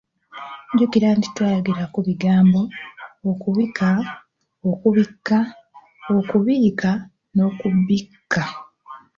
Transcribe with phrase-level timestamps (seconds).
[0.71, 2.61] Jjukira nti twayogera ku bigambo,
[3.29, 3.89] okubika,
[4.69, 5.39] okubikka,
[6.17, 6.89] okubiika
[7.35, 8.43] n'okubbika.